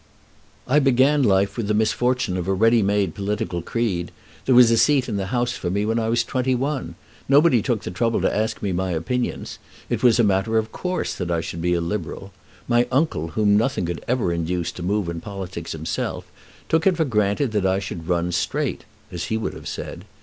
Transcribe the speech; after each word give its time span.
"I 0.67 0.79
began 0.79 1.21
life 1.21 1.55
with 1.55 1.67
the 1.67 1.75
misfortune 1.75 2.35
of 2.35 2.47
a 2.47 2.53
ready 2.55 2.81
made 2.81 3.13
political 3.13 3.61
creed. 3.61 4.11
There 4.47 4.55
was 4.55 4.71
a 4.71 4.77
seat 4.79 5.07
in 5.07 5.17
the 5.17 5.27
House 5.27 5.51
for 5.51 5.69
me 5.69 5.85
when 5.85 5.99
I 5.99 6.09
was 6.09 6.23
twenty 6.23 6.55
one. 6.55 6.95
Nobody 7.29 7.61
took 7.61 7.83
the 7.83 7.91
trouble 7.91 8.19
to 8.21 8.35
ask 8.35 8.63
me 8.63 8.71
my 8.71 8.89
opinions. 8.93 9.59
It 9.91 10.01
was 10.01 10.19
a 10.19 10.23
matter 10.23 10.57
of 10.57 10.71
course 10.71 11.13
that 11.13 11.29
I 11.29 11.39
should 11.39 11.61
be 11.61 11.75
a 11.75 11.81
Liberal. 11.81 12.33
My 12.67 12.87
uncle, 12.91 13.27
whom 13.27 13.55
nothing 13.55 13.85
could 13.85 14.03
ever 14.07 14.33
induce 14.33 14.71
to 14.71 14.81
move 14.81 15.07
in 15.07 15.21
politics 15.21 15.73
himself, 15.73 16.25
took 16.67 16.87
it 16.87 16.97
for 16.97 17.05
granted 17.05 17.51
that 17.51 17.67
I 17.67 17.77
should 17.77 18.07
run 18.09 18.31
straight, 18.31 18.85
as 19.11 19.25
he 19.25 19.37
would 19.37 19.53
have 19.53 19.67
said. 19.67 20.03